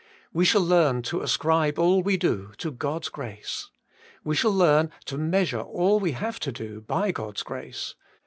[0.33, 3.69] We shall learn to ascribe all we do to God's grace.
[4.23, 7.93] We shall learn to measure all we have to do by God's grace.